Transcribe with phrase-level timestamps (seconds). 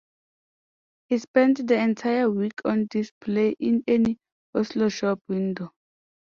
[1.09, 4.17] He spent the entire week on display in an
[4.55, 5.75] Oslo shop window.